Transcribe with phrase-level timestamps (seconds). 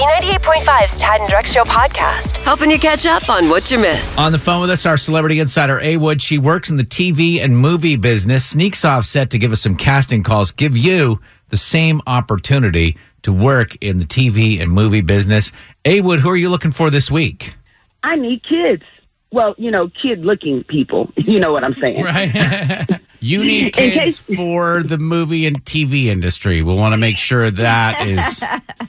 [0.00, 4.18] B98.5's Tad and Drex Show podcast, helping you catch up on what you missed.
[4.18, 6.22] On the phone with us, our celebrity insider, A Wood.
[6.22, 9.76] She works in the TV and movie business, sneaks off set to give us some
[9.76, 15.52] casting calls, give you the same opportunity to work in the TV and movie business.
[15.84, 17.54] A Wood, who are you looking for this week?
[18.02, 18.84] I need kids.
[19.32, 21.12] Well, you know, kid looking people.
[21.18, 22.02] You know what I'm saying.
[22.02, 22.88] Right.
[23.20, 26.62] you need kids case- for the movie and TV industry.
[26.62, 28.42] We want to make sure that is.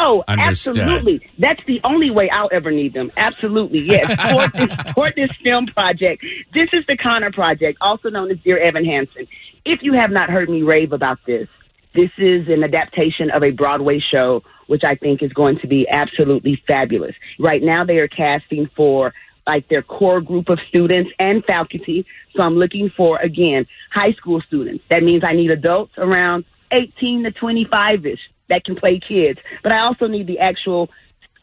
[0.00, 0.78] Oh, Understood.
[0.78, 1.28] absolutely.
[1.38, 3.10] That's the only way I'll ever need them.
[3.16, 3.80] Absolutely.
[3.80, 4.08] Yes.
[4.28, 6.24] Support this, support this film project.
[6.54, 9.26] This is the Connor Project, also known as Dear Evan Hansen.
[9.64, 11.48] If you have not heard me rave about this,
[11.94, 15.88] this is an adaptation of a Broadway show, which I think is going to be
[15.88, 17.14] absolutely fabulous.
[17.38, 19.12] Right now, they are casting for
[19.46, 22.06] like their core group of students and faculty.
[22.36, 24.84] So I'm looking for, again, high school students.
[24.90, 29.38] That means I need adults around 18 to 25 ish that can play kids.
[29.62, 30.90] But I also need the actual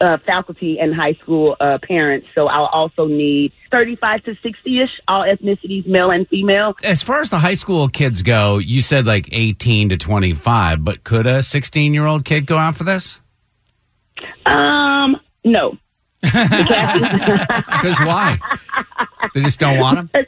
[0.00, 2.26] uh, faculty and high school uh, parents.
[2.34, 6.74] So I'll also need 35 to 60 ish, all ethnicities, male and female.
[6.82, 11.02] As far as the high school kids go, you said like 18 to 25, but
[11.04, 13.20] could a 16 year old kid go out for this?
[14.44, 15.78] Um, no.
[16.22, 18.38] Because why?
[19.34, 20.26] They just don't want them?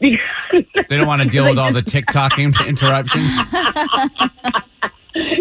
[0.00, 0.18] Because-
[0.88, 3.36] They don't want to deal with all the TikTok in- interruptions?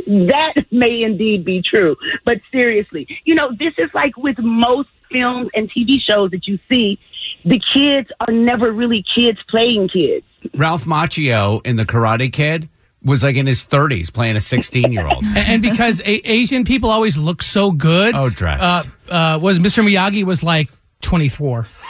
[0.07, 1.95] that may indeed be true.
[2.25, 6.59] But seriously, you know, this is like with most films and TV shows that you
[6.69, 6.99] see,
[7.45, 10.25] the kids are never really kids playing kids.
[10.53, 12.69] Ralph Macchio in The Karate Kid
[13.03, 15.23] was like in his 30s playing a 16 year old.
[15.23, 18.15] and, and because a- Asian people always look so good.
[18.15, 18.59] Oh, Drex.
[18.59, 18.83] Uh,
[19.13, 19.83] uh, was Mr.
[19.83, 20.69] Miyagi was like
[21.01, 21.67] 24.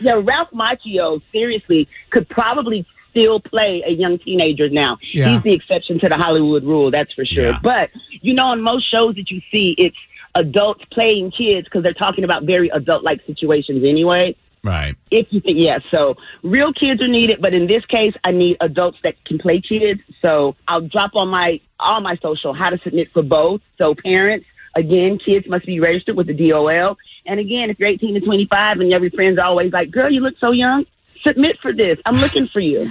[0.00, 4.98] Yeah, Ralph Macchio seriously could probably still play a young teenager now.
[5.12, 5.34] Yeah.
[5.34, 7.50] He's the exception to the Hollywood rule, that's for sure.
[7.50, 7.58] Yeah.
[7.62, 9.96] But you know, in most shows that you see, it's
[10.34, 14.36] adults playing kids because they're talking about very adult-like situations anyway.
[14.62, 14.96] Right.
[15.10, 18.56] If you think, yeah, so real kids are needed, but in this case, I need
[18.60, 20.00] adults that can play kids.
[20.20, 23.60] So I'll drop on my all my social how to submit for both.
[23.78, 26.96] So parents, again, kids must be registered with the DOL.
[27.26, 30.34] And again, if you're 18 to 25 and every friend's always like, "Girl, you look
[30.40, 30.84] so young,"
[31.22, 31.98] submit for this.
[32.04, 32.90] I'm looking for you.